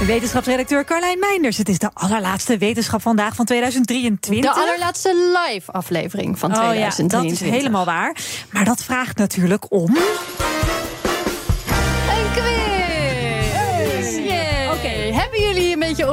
Wetenschapsredacteur 0.00 0.84
Carlijn 0.84 1.18
Meinders. 1.18 1.56
Het 1.56 1.68
is 1.68 1.78
de 1.78 1.90
allerlaatste 1.92 2.58
Wetenschap 2.58 3.02
vandaag 3.02 3.34
van 3.34 3.44
2023. 3.44 4.52
De 4.52 4.60
allerlaatste 4.60 5.36
live 5.46 5.72
aflevering 5.72 6.38
van 6.38 6.50
2023. 6.52 7.18
Oh 7.18 7.24
ja, 7.24 7.30
dat 7.30 7.40
is 7.40 7.60
helemaal 7.60 7.84
waar. 7.84 8.16
Maar 8.50 8.64
dat 8.64 8.82
vraagt 8.82 9.16
natuurlijk 9.16 9.64
om. 9.68 9.96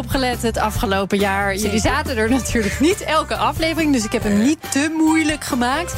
Opgelet 0.02 0.42
het 0.42 0.58
afgelopen 0.58 1.18
jaar? 1.18 1.56
Jullie 1.56 1.80
zaten 1.80 2.18
er 2.18 2.30
natuurlijk 2.30 2.80
niet 2.80 3.02
elke 3.02 3.36
aflevering, 3.36 3.94
dus 3.94 4.04
ik 4.04 4.12
heb 4.12 4.24
hem 4.24 4.44
niet 4.44 4.72
te 4.72 4.94
moeilijk 4.98 5.44
gemaakt. 5.44 5.94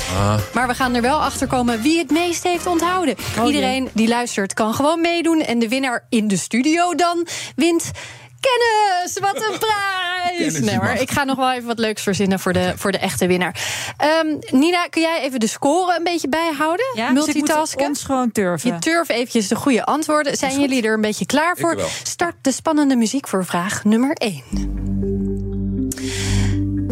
Maar 0.53 0.67
we 0.67 0.73
gaan 0.73 0.95
er 0.95 1.01
wel 1.01 1.21
achter 1.21 1.47
komen 1.47 1.81
wie 1.81 1.97
het 1.97 2.11
meest 2.11 2.43
heeft 2.43 2.65
onthouden. 2.65 3.15
Iedereen 3.45 3.89
die 3.93 4.07
luistert 4.07 4.53
kan 4.53 4.73
gewoon 4.73 5.01
meedoen. 5.01 5.41
En 5.41 5.59
de 5.59 5.67
winnaar 5.67 6.05
in 6.09 6.27
de 6.27 6.37
studio 6.37 6.95
dan 6.95 7.27
wint. 7.55 7.91
Kennis, 8.47 9.19
wat 9.19 9.35
een 9.35 9.57
prijs! 9.59 10.37
Kennis, 10.37 10.59
nee 10.59 10.75
hoor, 10.75 10.83
mag. 10.85 10.99
ik 10.99 11.11
ga 11.11 11.23
nog 11.23 11.37
wel 11.37 11.51
even 11.51 11.67
wat 11.67 11.79
leuks 11.79 12.01
verzinnen 12.03 12.39
voor 12.39 12.53
de, 12.53 12.73
voor 12.75 12.91
de 12.91 12.97
echte 12.97 13.27
winnaar. 13.27 13.55
Ehm, 13.97 14.27
Nina, 14.51 14.87
kun 14.87 15.01
jij 15.01 15.21
even 15.21 15.39
de 15.39 15.47
score 15.47 15.97
een 15.97 16.03
beetje 16.03 16.29
bijhouden? 16.29 16.85
Ja, 16.95 17.09
dus 17.09 17.25
ik 17.25 17.25
moet 17.25 17.35
Multitasken? 17.35 17.87
ons 17.87 18.03
gewoon 18.03 18.31
turven. 18.31 18.73
Je 18.73 18.79
turf 18.79 19.09
eventjes 19.09 19.47
de 19.47 19.55
goede 19.55 19.83
antwoorden. 19.85 20.37
Zijn 20.37 20.59
jullie 20.59 20.83
er 20.83 20.93
een 20.93 21.01
beetje 21.01 21.25
klaar 21.25 21.57
voor? 21.57 21.75
wel. 21.75 21.87
Start 22.03 22.35
de 22.41 22.51
spannende 22.51 22.95
muziek 22.95 23.27
voor 23.27 23.45
vraag 23.45 23.83
nummer 23.83 24.11
1. 24.13 25.12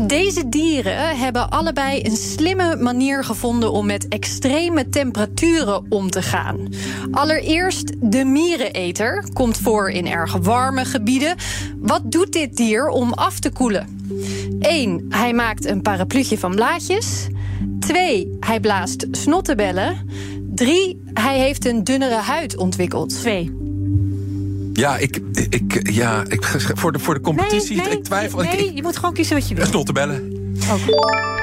Deze 0.08 0.50
dieren 0.50 1.18
hebben 1.18 1.50
allebei 1.50 2.04
een 2.04 2.16
slimme 2.16 2.76
manier 2.76 3.24
gevonden 3.24 3.72
om 3.72 3.86
met 3.86 4.08
extreme 4.08 4.90
temperaturen 4.90 5.86
om 5.90 6.10
te 6.10 6.22
gaan. 6.22 6.68
Allereerst 7.12 7.94
de 8.00 8.26
miereneter 8.26 9.26
komt 9.34 9.58
voor 9.58 9.90
in 9.90 10.08
erg 10.08 10.38
warme 10.38 10.86
gebieden. 10.86 11.36
Wat 11.78 12.12
doet 12.12 12.34
dit 12.34 12.58
dier 12.58 12.88
om 12.88 13.14
af 13.14 13.40
te 13.40 13.50
koelen? 13.50 14.10
1. 14.60 15.06
Hij 15.10 15.34
maakt 15.34 15.66
een 15.66 15.82
parapluutje 15.82 16.38
van 16.38 16.56
blaadjes. 16.56 17.28
2. 17.80 18.38
Hij 18.40 18.60
blaast 18.60 19.08
snottenbellen. 19.12 20.10
3. 20.54 21.04
Hij 21.14 21.40
heeft 21.40 21.66
een 21.66 21.84
dunnere 21.84 22.16
huid 22.16 22.58
ontwikkeld. 22.58 23.10
Twee. 23.10 23.71
Ja, 24.74 24.98
ik, 24.98 25.20
ik, 25.50 25.92
ja, 25.92 26.24
ik, 26.28 26.46
voor, 26.76 26.92
de, 26.92 27.00
voor 27.00 27.14
de 27.14 27.22
competitie, 27.22 27.76
nee, 27.76 27.86
nee, 27.86 27.98
ik 27.98 28.04
twijfel. 28.04 28.40
Nee, 28.40 28.68
ik, 28.68 28.76
je 28.76 28.82
moet 28.82 28.96
gewoon 28.98 29.14
kiezen 29.14 29.36
wat 29.36 29.48
je 29.48 29.56
wil. 29.56 29.66
Snottenbellen. 29.66 30.32
Ja, 30.54 30.70
allebei 30.70 31.41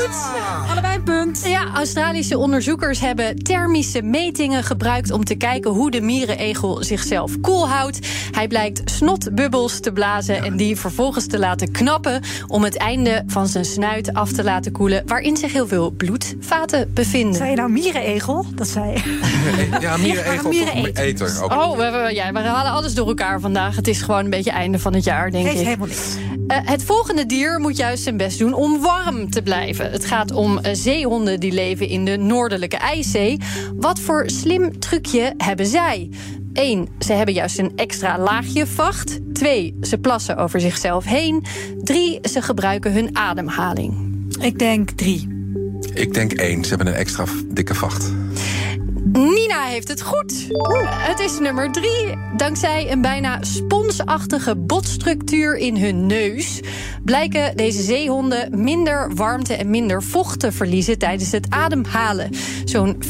goed. 0.00 0.70
Allebei 0.70 0.94
een 0.96 1.02
punt. 1.02 1.42
Ja, 1.44 1.66
Australische 1.74 2.38
onderzoekers 2.38 3.00
hebben 3.00 3.36
thermische 3.42 4.02
metingen 4.02 4.64
gebruikt 4.64 5.10
om 5.10 5.24
te 5.24 5.34
kijken 5.34 5.70
hoe 5.70 5.90
de 5.90 6.00
mierenegel 6.00 6.82
zichzelf 6.84 7.40
koel 7.40 7.68
houdt. 7.68 7.98
Hij 8.30 8.48
blijkt 8.48 8.90
snotbubbels 8.90 9.80
te 9.80 9.92
blazen 9.92 10.42
en 10.44 10.56
die 10.56 10.76
vervolgens 10.76 11.26
te 11.26 11.38
laten 11.38 11.70
knappen 11.72 12.22
om 12.46 12.64
het 12.64 12.76
einde 12.76 13.22
van 13.26 13.46
zijn 13.48 13.64
snuit 13.64 14.12
af 14.14 14.32
te 14.32 14.44
laten 14.44 14.72
koelen, 14.72 15.02
waarin 15.06 15.36
zich 15.36 15.52
heel 15.52 15.66
veel 15.66 15.90
bloedvaten 15.90 16.90
bevinden. 16.94 17.34
Zei 17.34 17.50
je 17.50 17.56
nou 17.56 17.70
mierenegel? 17.70 18.46
Dat 18.54 18.68
zei 18.68 18.92
je. 18.92 19.18
Ja, 19.80 19.96
mierenegel 19.96 20.50
miereneter. 20.50 20.90
of 20.90 20.98
eter. 20.98 21.42
Ook. 21.42 21.52
Oh, 21.52 21.76
we, 21.76 21.90
we- 21.90 22.14
ja, 22.14 22.32
we 22.32 22.38
halen 22.38 22.72
alles 22.72 22.94
door 22.94 23.06
elkaar 23.06 23.40
vandaag. 23.40 23.76
Het 23.76 23.88
is 23.88 24.02
gewoon 24.02 24.24
een 24.24 24.30
beetje 24.30 24.50
einde 24.50 24.78
van 24.78 24.94
het 24.94 25.04
jaar, 25.04 25.30
denk 25.30 25.44
Geeft 25.46 25.58
ik. 25.60 25.64
helemaal 25.66 25.86
niks. 25.86 26.16
Eh, 26.46 26.58
het 26.62 26.84
volgende 26.84 27.26
dier 27.26 27.58
moet 27.60 27.76
juist 27.76 28.02
zijn 28.02 28.16
best 28.16 28.38
doen 28.38 28.54
om 28.54 28.80
warm 28.80 29.30
te 29.30 29.42
blijven. 29.42 29.85
Het 29.90 30.04
gaat 30.04 30.32
om 30.32 30.58
eh, 30.58 30.74
zeehonden 30.74 31.40
die 31.40 31.52
leven 31.52 31.88
in 31.88 32.04
de 32.04 32.16
Noordelijke 32.16 32.76
IJszee. 32.76 33.40
Wat 33.76 34.00
voor 34.00 34.30
slim 34.30 34.78
trucje 34.78 35.34
hebben 35.36 35.66
zij? 35.66 36.10
1. 36.52 36.88
Ze 36.98 37.12
hebben 37.12 37.34
juist 37.34 37.58
een 37.58 37.72
extra 37.76 38.18
laagje 38.18 38.66
vacht. 38.66 39.18
2. 39.32 39.76
Ze 39.80 39.98
plassen 39.98 40.36
over 40.36 40.60
zichzelf 40.60 41.04
heen. 41.04 41.44
3. 41.82 42.18
Ze 42.22 42.42
gebruiken 42.42 42.92
hun 42.92 43.16
ademhaling. 43.16 43.94
Ik 44.40 44.58
denk 44.58 44.90
drie. 44.90 45.28
Ik 45.94 46.14
denk 46.14 46.32
één. 46.32 46.62
Ze 46.62 46.68
hebben 46.68 46.86
een 46.86 46.98
extra 46.98 47.24
dikke 47.46 47.74
vacht. 47.74 48.12
Nina 49.16 49.64
heeft 49.64 49.88
het 49.88 50.02
goed. 50.02 50.48
Het 50.88 51.20
is 51.20 51.38
nummer 51.38 51.72
drie. 51.72 52.18
Dankzij 52.36 52.90
een 52.92 53.00
bijna 53.00 53.42
sponsachtige 53.42 54.56
botstructuur 54.56 55.56
in 55.56 55.76
hun 55.76 56.06
neus... 56.06 56.60
blijken 57.04 57.56
deze 57.56 57.82
zeehonden 57.82 58.62
minder 58.62 59.14
warmte 59.14 59.54
en 59.54 59.70
minder 59.70 60.02
vocht 60.02 60.40
te 60.40 60.52
verliezen... 60.52 60.98
tijdens 60.98 61.32
het 61.32 61.46
ademhalen. 61.50 62.30
Zo'n 62.64 62.96
94% 63.04 63.06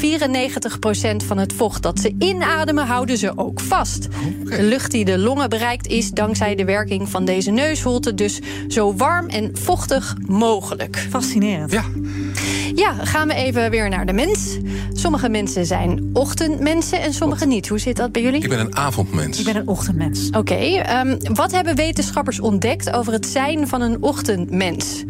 van 1.26 1.38
het 1.38 1.52
vocht 1.52 1.82
dat 1.82 2.00
ze 2.00 2.14
inademen... 2.18 2.86
houden 2.86 3.18
ze 3.18 3.32
ook 3.36 3.60
vast. 3.60 4.08
De 4.44 4.62
lucht 4.62 4.90
die 4.90 5.04
de 5.04 5.18
longen 5.18 5.48
bereikt 5.48 5.86
is 5.86 6.10
dankzij 6.10 6.54
de 6.54 6.64
werking 6.64 7.08
van 7.08 7.24
deze 7.24 7.50
neusholte... 7.50 8.14
dus 8.14 8.40
zo 8.68 8.94
warm 8.94 9.28
en 9.28 9.50
vochtig 9.56 10.14
mogelijk. 10.26 11.06
Fascinerend. 11.10 11.72
Ja, 11.72 11.84
Ja, 12.76 12.92
gaan 12.92 13.28
we 13.28 13.34
even 13.34 13.70
weer 13.70 13.88
naar 13.88 14.06
de 14.06 14.12
mens. 14.12 14.58
Sommige 14.92 15.28
mensen 15.28 15.66
zijn 15.66 16.10
ochtendmensen 16.12 17.00
en 17.00 17.14
sommige 17.14 17.46
niet. 17.46 17.68
Hoe 17.68 17.78
zit 17.78 17.96
dat 17.96 18.12
bij 18.12 18.22
jullie? 18.22 18.42
ik 18.42 18.48
ben 18.48 18.58
een 18.60 18.76
avondmens. 18.76 19.38
Ik 19.38 19.44
ben 19.44 19.56
een 19.56 19.68
ochtendmens. 19.68 20.30
Oké, 20.30 20.54
ehm, 20.54 21.18
wat 21.34 21.52
hebben 21.52 21.74
wetenschappers 21.76 22.40
ontdekt 22.40 22.92
over 22.92 23.12
het 23.12 23.26
zijn 23.26 23.68
van 23.68 23.80
een 23.80 24.02
ochtendmens? 24.02 25.04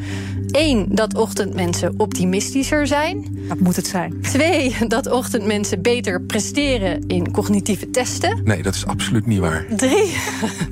Eén, 0.50 0.86
dat 0.88 1.14
ochtendmensen 1.14 1.94
optimistischer 1.96 2.86
zijn. 2.86 3.38
Dat 3.48 3.60
moet 3.60 3.76
het 3.76 3.86
zijn. 3.86 4.20
Twee, 4.22 4.76
dat 4.88 5.10
ochtendmensen 5.10 5.82
beter 5.82 6.22
presteren 6.22 7.06
in 7.06 7.32
cognitieve 7.32 7.90
testen. 7.90 8.40
Nee, 8.44 8.62
dat 8.62 8.74
is 8.74 8.86
absoluut 8.86 9.26
niet 9.26 9.38
waar. 9.38 9.66
Drie, 9.76 10.16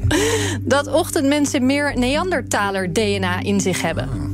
dat 0.74 0.92
ochtendmensen 0.92 1.66
meer 1.66 1.98
Neandertaler-DNA 1.98 3.40
in 3.42 3.60
zich 3.60 3.82
hebben. 3.82 4.33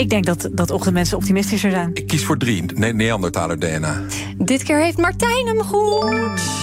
Ik 0.00 0.10
denk 0.10 0.24
dat, 0.24 0.48
dat 0.52 0.70
ochtendmensen 0.70 1.16
optimistischer 1.16 1.70
zijn. 1.70 1.90
Ik 1.94 2.06
kies 2.06 2.24
voor 2.24 2.38
drie. 2.38 2.64
Ne 2.74 2.92
Neandertaler 2.92 3.58
DNA. 3.58 4.02
Dit 4.36 4.62
keer 4.62 4.82
heeft 4.82 4.98
Martijn 4.98 5.46
hem 5.46 5.62
goed. 5.62 6.59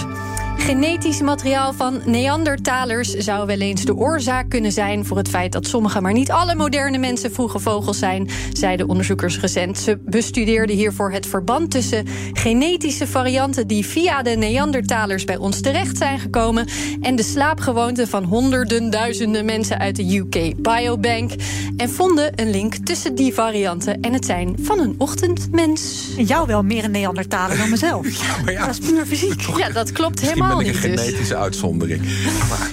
Genetisch 0.68 1.20
materiaal 1.20 1.72
van 1.72 2.00
Neandertalers 2.04 3.10
zou 3.10 3.46
wel 3.46 3.58
eens 3.58 3.84
de 3.84 3.96
oorzaak 3.96 4.50
kunnen 4.50 4.72
zijn 4.72 5.04
voor 5.04 5.16
het 5.16 5.28
feit 5.28 5.52
dat 5.52 5.66
sommige, 5.66 6.00
maar 6.00 6.12
niet 6.12 6.30
alle 6.30 6.54
moderne 6.54 6.98
mensen 6.98 7.32
vroege 7.32 7.58
vogels 7.58 7.98
zijn, 7.98 8.30
zeiden 8.52 8.88
onderzoekers 8.88 9.40
recent. 9.40 9.78
Ze 9.78 9.98
bestudeerden 10.04 10.76
hiervoor 10.76 11.12
het 11.12 11.26
verband 11.26 11.70
tussen 11.70 12.06
genetische 12.32 13.06
varianten 13.06 13.66
die 13.66 13.86
via 13.86 14.22
de 14.22 14.30
Neandertalers 14.30 15.24
bij 15.24 15.36
ons 15.36 15.60
terecht 15.60 15.96
zijn 15.96 16.18
gekomen 16.18 16.68
en 17.00 17.16
de 17.16 17.22
slaapgewoonten 17.22 18.08
van 18.08 18.24
honderden 18.24 18.90
duizenden 18.90 19.44
mensen 19.44 19.78
uit 19.78 19.96
de 19.96 20.16
UK 20.16 20.62
Biobank. 20.62 21.30
En 21.76 21.90
vonden 21.90 22.32
een 22.40 22.50
link 22.50 22.74
tussen 22.74 23.14
die 23.14 23.34
varianten 23.34 24.00
en 24.00 24.12
het 24.12 24.24
zijn 24.24 24.56
van 24.60 24.78
een 24.78 24.94
ochtendmens. 24.98 26.08
En 26.16 26.24
jou 26.24 26.46
wel 26.46 26.62
meer 26.62 26.84
een 26.84 26.90
Neandertaler 26.90 27.56
dan 27.56 27.70
mezelf. 27.70 28.06
Maar 28.44 28.52
ja, 28.52 28.66
Dat 28.66 28.78
is 28.78 28.90
puur 28.90 29.06
fysiek. 29.06 29.40
Ja, 29.56 29.70
dat 29.70 29.92
klopt 29.92 30.20
helemaal 30.20 30.57
ben 30.58 30.74
ik 30.74 30.84
een 30.84 30.90
dus. 30.90 31.00
genetische 31.00 31.36
uitzondering. 31.36 32.02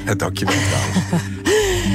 Maar, 0.05 0.17
dank 0.17 0.37
je 0.37 0.45
wel 0.45 0.55
trouwens. 0.69 1.23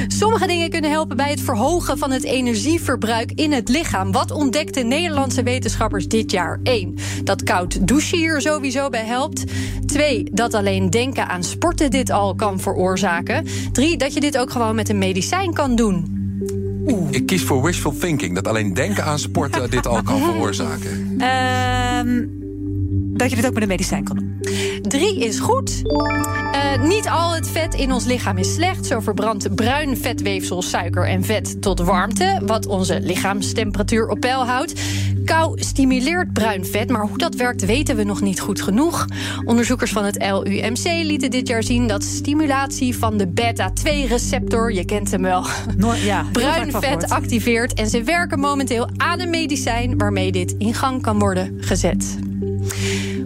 Sommige 0.19 0.47
dingen 0.47 0.69
kunnen 0.69 0.91
helpen 0.91 1.17
bij 1.17 1.29
het 1.29 1.41
verhogen 1.41 1.97
van 1.97 2.11
het 2.11 2.23
energieverbruik 2.23 3.31
in 3.35 3.51
het 3.51 3.69
lichaam. 3.69 4.11
Wat 4.11 4.31
ontdekten 4.31 4.87
Nederlandse 4.87 5.43
wetenschappers 5.43 6.07
dit 6.07 6.31
jaar? 6.31 6.59
1. 6.63 6.95
Dat 7.23 7.43
koud 7.43 7.87
douchen 7.87 8.17
hier 8.17 8.41
sowieso 8.41 8.89
bij 8.89 9.05
helpt. 9.05 9.43
2. 9.85 10.27
Dat 10.31 10.53
alleen 10.53 10.89
denken 10.89 11.27
aan 11.27 11.43
sporten 11.43 11.91
dit 11.91 12.09
al 12.09 12.35
kan 12.35 12.59
veroorzaken. 12.59 13.45
3. 13.71 13.97
Dat 13.97 14.13
je 14.13 14.19
dit 14.19 14.37
ook 14.37 14.51
gewoon 14.51 14.75
met 14.75 14.89
een 14.89 14.97
medicijn 14.97 15.53
kan 15.53 15.75
doen. 15.75 16.19
Ik 17.09 17.25
kies 17.25 17.43
voor 17.43 17.63
wishful 17.63 17.97
thinking. 17.97 18.35
Dat 18.35 18.47
alleen 18.47 18.73
denken 18.73 19.03
aan 19.03 19.19
sporten 19.19 19.69
dit 19.69 19.87
al 19.87 20.03
kan 20.03 20.19
veroorzaken. 20.29 21.15
Ehm 21.17 22.40
dat 23.21 23.29
je 23.29 23.35
dit 23.35 23.45
ook 23.45 23.53
met 23.53 23.61
een 23.61 23.69
medicijn 23.69 24.03
kan 24.03 24.15
doen. 24.15 24.39
Drie 24.81 25.19
is 25.19 25.39
goed. 25.39 25.81
Uh, 25.85 26.83
niet 26.83 27.09
al 27.09 27.35
het 27.35 27.47
vet 27.47 27.73
in 27.73 27.91
ons 27.91 28.05
lichaam 28.05 28.37
is 28.37 28.53
slecht. 28.53 28.85
Zo 28.85 28.99
verbrandt 28.99 29.55
bruin 29.55 29.97
vetweefsel, 29.97 30.61
suiker 30.61 31.07
en 31.07 31.23
vet 31.23 31.61
tot 31.61 31.79
warmte, 31.79 32.41
wat 32.45 32.65
onze 32.65 32.99
lichaamstemperatuur 33.01 34.07
op 34.07 34.19
peil 34.19 34.45
houdt. 34.45 34.73
Kou 35.25 35.61
stimuleert 35.63 36.33
bruin 36.33 36.65
vet, 36.65 36.89
maar 36.89 37.01
hoe 37.01 37.17
dat 37.17 37.35
werkt 37.35 37.65
weten 37.65 37.95
we 37.95 38.03
nog 38.03 38.21
niet 38.21 38.39
goed 38.39 38.61
genoeg. 38.61 39.05
Onderzoekers 39.45 39.91
van 39.91 40.05
het 40.05 40.17
LUMC 40.17 40.83
lieten 40.83 41.31
dit 41.31 41.47
jaar 41.47 41.63
zien 41.63 41.87
dat 41.87 42.03
stimulatie 42.03 42.97
van 42.97 43.17
de 43.17 43.27
beta-2-receptor, 43.27 44.73
je 44.73 44.85
kent 44.85 45.11
hem 45.11 45.21
wel, 45.21 45.45
ja, 45.95 46.25
bruin 46.31 46.71
vet 46.71 47.09
activeert. 47.09 47.73
En 47.73 47.89
ze 47.89 48.03
werken 48.03 48.39
momenteel 48.39 48.89
aan 48.97 49.19
een 49.19 49.29
medicijn 49.29 49.97
waarmee 49.97 50.31
dit 50.31 50.55
in 50.57 50.73
gang 50.73 51.01
kan 51.01 51.19
worden 51.19 51.57
gezet. 51.59 52.29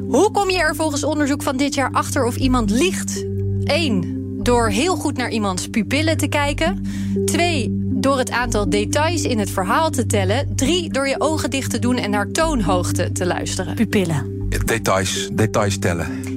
Hoe 0.07 0.31
kom 0.31 0.49
je 0.49 0.57
er 0.57 0.75
volgens 0.75 1.03
onderzoek 1.03 1.43
van 1.43 1.57
dit 1.57 1.73
jaar 1.75 1.91
achter 1.91 2.25
of 2.25 2.35
iemand 2.35 2.69
liegt? 2.69 3.25
1. 3.63 4.39
Door 4.43 4.69
heel 4.69 4.95
goed 4.95 5.17
naar 5.17 5.31
iemands 5.31 5.69
pupillen 5.69 6.17
te 6.17 6.27
kijken. 6.27 6.85
2. 7.25 7.69
Door 7.81 8.17
het 8.17 8.31
aantal 8.31 8.69
details 8.69 9.23
in 9.23 9.39
het 9.39 9.49
verhaal 9.49 9.89
te 9.89 10.05
tellen. 10.05 10.55
3. 10.55 10.89
Door 10.89 11.07
je 11.07 11.15
ogen 11.19 11.49
dicht 11.49 11.71
te 11.71 11.79
doen 11.79 11.97
en 11.97 12.09
naar 12.09 12.31
toonhoogte 12.31 13.11
te 13.11 13.25
luisteren. 13.25 13.75
Pupillen. 13.75 14.47
Details, 14.65 15.29
details 15.31 15.79
tellen. 15.79 16.34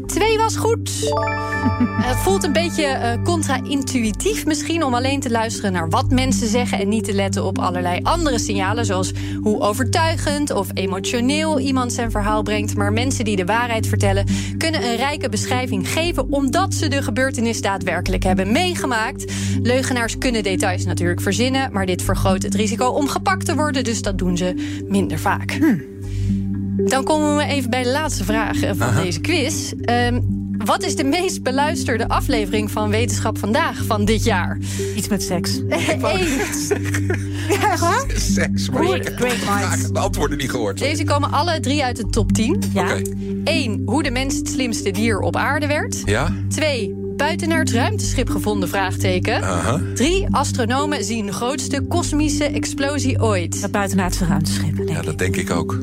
Was 0.48 0.56
goed. 0.56 1.12
Het 2.08 2.16
voelt 2.16 2.44
een 2.44 2.52
beetje 2.52 2.84
uh, 2.84 3.24
contra-intuïtief 3.24 4.46
misschien 4.46 4.84
om 4.84 4.94
alleen 4.94 5.20
te 5.20 5.30
luisteren 5.30 5.72
naar 5.72 5.88
wat 5.88 6.10
mensen 6.10 6.48
zeggen 6.48 6.78
en 6.78 6.88
niet 6.88 7.04
te 7.04 7.12
letten 7.12 7.44
op 7.44 7.58
allerlei 7.58 8.00
andere 8.02 8.38
signalen, 8.38 8.84
zoals 8.84 9.12
hoe 9.42 9.60
overtuigend 9.60 10.50
of 10.50 10.68
emotioneel 10.74 11.58
iemand 11.58 11.92
zijn 11.92 12.10
verhaal 12.10 12.42
brengt. 12.42 12.76
Maar 12.76 12.92
mensen 12.92 13.24
die 13.24 13.36
de 13.36 13.44
waarheid 13.44 13.86
vertellen 13.86 14.26
kunnen 14.58 14.84
een 14.84 14.96
rijke 14.96 15.28
beschrijving 15.28 15.88
geven 15.88 16.32
omdat 16.32 16.74
ze 16.74 16.88
de 16.88 17.02
gebeurtenis 17.02 17.60
daadwerkelijk 17.60 18.22
hebben 18.22 18.52
meegemaakt. 18.52 19.32
Leugenaars 19.62 20.18
kunnen 20.18 20.42
details 20.42 20.84
natuurlijk 20.84 21.20
verzinnen, 21.20 21.72
maar 21.72 21.86
dit 21.86 22.02
vergroot 22.02 22.42
het 22.42 22.54
risico 22.54 22.86
om 22.86 23.08
gepakt 23.08 23.44
te 23.44 23.54
worden, 23.54 23.84
dus 23.84 24.02
dat 24.02 24.18
doen 24.18 24.36
ze 24.36 24.80
minder 24.86 25.18
vaak. 25.18 25.50
Hm. 25.52 25.76
Dan 26.84 27.04
komen 27.04 27.36
we 27.36 27.44
even 27.44 27.70
bij 27.70 27.82
de 27.82 27.90
laatste 27.90 28.24
vraag 28.24 28.58
van 28.58 28.88
Aha. 28.88 29.02
deze 29.02 29.20
quiz. 29.20 29.72
Um, 29.72 30.37
wat 30.64 30.82
is 30.82 30.96
de 30.96 31.04
meest 31.04 31.42
beluisterde 31.42 32.08
aflevering 32.08 32.70
van 32.70 32.90
Wetenschap 32.90 33.38
Vandaag 33.38 33.84
van 33.84 34.04
dit 34.04 34.24
jaar? 34.24 34.58
Iets 34.96 35.08
met 35.08 35.22
seks. 35.22 35.56
Eén. 35.68 36.00
Ja. 37.48 37.76
Seks, 38.16 38.70
maar 38.70 38.84
Great, 38.84 39.08
ik 39.08 39.94
de 39.94 39.98
antwoorden 39.98 40.38
niet 40.38 40.50
gehoord. 40.50 40.78
Deze 40.78 41.04
komen 41.04 41.32
alle 41.32 41.60
drie 41.60 41.84
uit 41.84 41.96
de 41.96 42.06
top 42.06 42.32
10. 42.32 42.62
Ja. 42.72 42.96
Hoe 43.84 44.02
de 44.02 44.10
mens 44.10 44.36
het 44.36 44.48
slimste 44.48 44.90
dier 44.90 45.20
op 45.20 45.36
aarde 45.36 45.66
werd. 45.66 46.02
Ja. 46.04 46.34
2 46.48 46.97
buitenaard 47.18 47.70
ruimteschip 47.70 48.30
gevonden? 48.30 48.68
Vraagteken. 48.68 49.42
Drie 49.94 50.26
astronomen 50.30 51.04
zien 51.04 51.26
de 51.26 51.32
grootste 51.32 51.80
kosmische 51.80 52.44
explosie 52.44 53.22
ooit. 53.22 53.60
Dat 53.60 53.70
buitenaardse 53.70 54.24
ruimteschip. 54.24 54.76
Denk 54.76 54.88
ja, 54.88 55.02
dat 55.02 55.18
denk 55.18 55.36
ik 55.36 55.50
ook. 55.50 55.78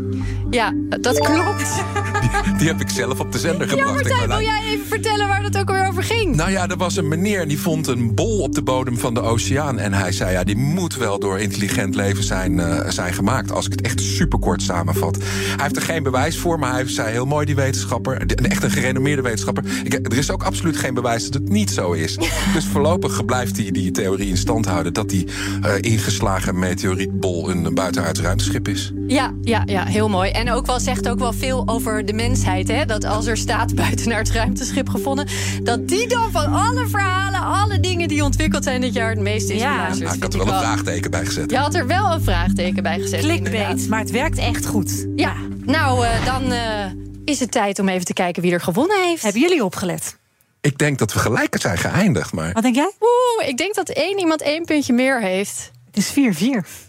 Ja, 0.49 0.73
dat 0.99 1.19
klopt. 1.19 1.83
Die, 2.57 2.67
heb 2.67 2.81
ik 2.81 2.89
zelf 2.89 3.19
op 3.19 3.31
de 3.31 3.39
zender 3.39 3.67
gebracht. 3.67 3.89
Ja, 3.89 3.95
Martijn, 3.95 4.27
wil 4.27 4.47
jij 4.47 4.61
even 4.65 4.85
vertellen 4.85 5.27
waar 5.27 5.41
dat 5.41 5.57
ook 5.57 5.69
alweer 5.69 5.87
over 5.87 6.03
ging? 6.03 6.35
Nou 6.35 6.51
ja, 6.51 6.69
er 6.69 6.77
was 6.77 6.95
een 6.95 7.07
meneer 7.07 7.47
die 7.47 7.59
vond 7.59 7.87
een 7.87 8.15
bol 8.15 8.39
op 8.39 8.55
de 8.55 8.61
bodem 8.61 8.97
van 8.97 9.13
de 9.13 9.21
oceaan. 9.21 9.79
En 9.79 9.93
hij 9.93 10.11
zei, 10.11 10.31
ja, 10.31 10.43
die 10.43 10.57
moet 10.57 10.95
wel 10.95 11.19
door 11.19 11.39
intelligent 11.39 11.95
leven 11.95 12.23
zijn, 12.23 12.59
eh, 12.59 12.89
zijn 12.89 13.13
gemaakt. 13.13 13.51
Als 13.51 13.65
ik 13.65 13.71
het 13.71 13.81
echt 13.81 14.01
superkort 14.01 14.61
samenvat. 14.61 15.17
Hij 15.17 15.63
heeft 15.63 15.75
er 15.75 15.81
geen 15.81 16.03
bewijs 16.03 16.37
voor, 16.37 16.59
maar 16.59 16.71
hij 16.71 16.89
zei 16.89 17.11
heel 17.11 17.25
mooi, 17.25 17.45
die 17.45 17.55
wetenschapper. 17.55 18.35
Echt 18.35 18.63
een 18.63 18.71
gerenommeerde 18.71 19.21
wetenschapper. 19.21 19.63
Ik, 19.83 19.93
er 19.93 20.17
is 20.17 20.31
ook 20.31 20.43
absoluut 20.43 20.77
geen 20.77 20.93
bewijs 20.93 21.24
dat 21.29 21.41
het 21.41 21.51
niet 21.51 21.71
zo 21.71 21.91
is. 21.91 22.17
Dus 22.53 22.65
voorlopig 22.65 23.25
blijft 23.25 23.57
hij 23.57 23.71
die 23.71 23.91
theorie 23.91 24.29
in 24.29 24.37
stand 24.37 24.65
houden... 24.65 24.93
dat 24.93 25.09
die 25.09 25.27
eh, 25.61 25.73
ingeslagen 25.79 26.59
meteorietbol 26.59 27.49
een 27.49 27.73
buitenaards 27.73 28.19
ruimteschip 28.19 28.67
is. 28.67 28.91
Ja, 29.07 29.33
ja, 29.41 29.61
ja, 29.65 29.85
heel 29.85 30.09
mooi. 30.09 30.31
En 30.31 30.51
ook 30.51 30.65
wel 30.65 30.79
zegt 30.79 31.09
ook 31.09 31.19
wel 31.19 31.33
veel 31.33 31.63
over 31.67 32.05
de 32.05 32.13
mensheid. 32.13 32.67
Hè? 32.67 32.85
Dat 32.85 33.03
als 33.03 33.25
er 33.25 33.37
staat 33.37 33.75
buiten 33.85 34.09
naar 34.09 34.19
het 34.19 34.31
ruimteschip 34.31 34.89
gevonden... 34.89 35.27
dat 35.63 35.87
die 35.87 36.07
dan 36.07 36.31
van 36.31 36.53
alle 36.53 36.87
verhalen, 36.87 37.39
alle 37.39 37.79
dingen 37.79 38.07
die 38.07 38.23
ontwikkeld 38.23 38.63
zijn 38.63 38.81
dit 38.81 38.93
jaar... 38.93 39.09
het 39.09 39.19
meeste 39.19 39.53
is 39.53 39.61
Ja. 39.61 39.93
Nou, 39.95 40.13
ik 40.13 40.23
had 40.23 40.33
er 40.33 40.45
wel 40.45 40.53
een 40.53 40.59
vraagteken 40.59 41.11
bij 41.11 41.25
gezet. 41.25 41.51
Je 41.51 41.57
had 41.57 41.75
er 41.75 41.87
wel 41.87 42.13
een 42.13 42.21
vraagteken 42.23 42.83
bij 42.83 42.99
gezet. 42.99 43.19
Clickbait, 43.19 43.87
maar 43.89 43.99
het 43.99 44.11
werkt 44.11 44.37
echt 44.37 44.65
goed. 44.65 45.07
Ja, 45.15 45.33
nou, 45.65 46.05
eh, 46.05 46.25
dan 46.25 46.51
eh, 46.51 46.85
is 47.25 47.39
het 47.39 47.51
tijd 47.51 47.79
om 47.79 47.89
even 47.89 48.05
te 48.05 48.13
kijken 48.13 48.41
wie 48.41 48.51
er 48.51 48.61
gewonnen 48.61 49.03
heeft. 49.03 49.23
Hebben 49.23 49.41
jullie 49.41 49.63
opgelet? 49.63 50.17
Ik 50.65 50.77
denk 50.77 50.97
dat 50.97 51.13
we 51.13 51.19
gelijk 51.19 51.55
zijn 51.59 51.77
geëindigd, 51.77 52.33
maar... 52.33 52.53
Wat 52.53 52.63
denk 52.63 52.75
jij? 52.75 52.91
Oeh, 52.99 53.47
ik 53.49 53.57
denk 53.57 53.75
dat 53.75 53.89
één 53.89 54.19
iemand 54.19 54.41
één 54.41 54.65
puntje 54.65 54.93
meer 54.93 55.21
heeft. 55.21 55.71
Het 55.91 55.97
is 55.97 56.11
4-4. 56.11 56.13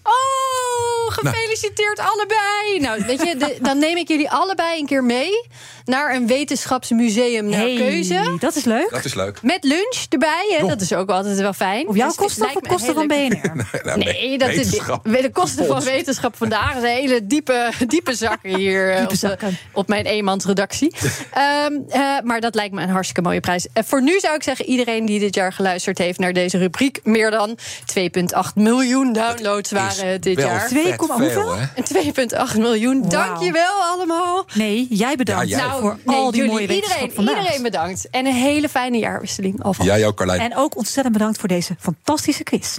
Oh, 0.03 0.56
gefeliciteerd 1.11 1.99
allebei. 1.99 2.81
Nou, 2.81 3.05
weet 3.07 3.23
je, 3.29 3.37
de- 3.37 3.57
dan 3.61 3.79
neem 3.79 3.97
ik 3.97 4.09
jullie 4.09 4.31
allebei 4.31 4.81
een 4.81 4.87
keer 4.87 5.05
mee 5.05 5.31
naar 5.85 6.15
een 6.15 6.27
wetenschapsmuseum 6.27 7.49
naar 7.49 7.67
keuze. 7.67 8.37
dat 8.39 8.57
is 8.57 8.65
leuk. 8.65 8.91
Dat 8.91 9.05
is 9.05 9.15
leuk. 9.15 9.43
Met 9.43 9.65
lunch 9.65 10.07
erbij, 10.09 10.57
hè? 10.61 10.67
dat 10.67 10.81
is 10.81 10.93
ook 10.93 11.11
altijd 11.11 11.39
wel 11.39 11.53
fijn. 11.53 11.89
Op 11.89 11.97
jouw 11.97 12.07
Dus 12.07 12.17
kosten 12.17 12.47
of 12.47 12.57
op 12.57 12.69
kosten 12.69 12.95
van 12.95 13.07
BNR? 13.07 13.41
Nou, 13.85 13.99
Nee, 13.99 14.39
dat 14.39 14.49
is 14.49 14.57
wetenschap. 14.57 15.05
de 15.05 15.31
kosten 15.33 15.67
van 15.67 15.83
wetenschap 15.83 16.37
vandaag 16.37 16.73
zijn 16.81 16.97
hele 16.97 17.27
diepe, 17.27 17.71
diepe 17.87 18.15
zakken 18.25 18.55
hier 18.57 18.91
eh, 18.91 18.97
Diepe 18.97 19.05
op, 19.05 19.11
de- 19.11 19.17
zakken. 19.27 19.59
op 19.73 19.89
mijn 19.89 20.05
eenmansredactie. 20.07 20.95
Ehm, 21.33 21.73
eh, 21.89 22.01
maar 22.25 22.41
dat 22.41 22.55
lijkt 22.55 22.75
me 22.75 22.83
een 22.83 22.89
hartstikke 22.89 23.23
mooie 23.23 23.41
prijs. 23.41 23.67
Eh, 23.73 23.83
voor 23.87 24.03
nu 24.03 24.21
zou 24.21 24.35
ik 24.35 24.43
zeggen, 24.43 24.65
iedereen 24.65 25.07
die 25.07 25.19
dit 25.21 25.35
jaar 25.35 25.53
geluisterd 25.53 25.99
heeft 25.99 26.19
naar 26.19 26.33
deze 26.33 26.59
rubriek, 26.59 27.01
meer 27.03 27.31
dan 27.31 27.59
2,8 27.85 28.55
miljoen 28.55 29.13
downloads 29.13 29.71
waren 29.71 30.09
het 30.09 30.23
dit 30.23 30.39
jaar. 30.39 30.61
vet 30.61 30.69
2, 30.69 30.83
veel, 30.83 30.96
hoeveel? 30.99 31.57
hè? 31.57 31.65
En 31.75 32.49
2,8 32.53 32.59
miljoen. 32.59 33.01
Wauw. 33.01 33.11
Dankjewel 33.11 33.73
allemaal. 33.83 34.45
Nee, 34.55 34.87
jij 34.91 35.17
bedankt 35.17 35.49
Ja, 35.49 35.57
jij. 35.57 35.67
Nou, 35.67 35.81
voor 35.81 35.99
nee, 36.05 36.17
al 36.17 36.31
die 36.31 36.41
jullie, 36.41 36.55
mooie 36.55 36.75
iedereen, 36.75 37.11
iedereen 37.21 37.63
bedankt. 37.63 38.11
En 38.11 38.27
een 38.27 38.35
hele 38.35 38.69
fijne 38.69 38.99
jaarwisseling 38.99 39.63
alvast. 39.63 39.89
Jij 39.89 40.07
ook, 40.07 40.17
Carlijn. 40.17 40.41
En 40.41 40.57
ook 40.57 40.77
ontzettend 40.77 41.17
bedankt 41.17 41.39
voor 41.39 41.49
deze 41.49 41.77
fantastische 41.79 42.43
quiz. 42.43 42.79